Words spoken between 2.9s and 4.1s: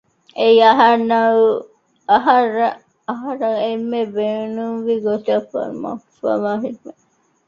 އަހަރަން އެންމެ